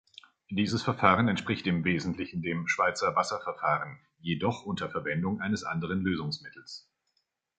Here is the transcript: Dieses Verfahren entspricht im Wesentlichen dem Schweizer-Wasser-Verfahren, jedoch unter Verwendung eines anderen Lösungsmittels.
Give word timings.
Dieses 0.49 0.81
Verfahren 0.81 1.27
entspricht 1.27 1.67
im 1.67 1.83
Wesentlichen 1.83 2.41
dem 2.41 2.67
Schweizer-Wasser-Verfahren, 2.67 3.99
jedoch 4.17 4.65
unter 4.65 4.89
Verwendung 4.89 5.39
eines 5.41 5.63
anderen 5.63 6.01
Lösungsmittels. 6.01 6.89